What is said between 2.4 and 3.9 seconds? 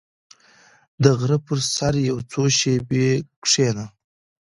شېبې کښېنه.